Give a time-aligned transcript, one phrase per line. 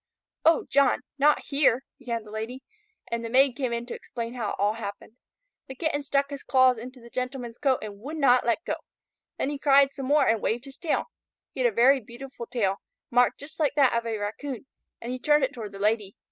[0.45, 2.63] "O John, not here?" began the Lady,
[3.11, 5.15] and the Maid came in to explain how it all happened.
[5.67, 8.77] The Kitten stuck his claws into the Gentleman's coat and would not let go.
[9.37, 11.11] Then he cried some more and waved his tail.
[11.53, 12.77] He had a very beautiful tail,
[13.11, 14.65] marked just like that of a Raccoon,
[14.99, 16.15] and he turned it toward the Lady.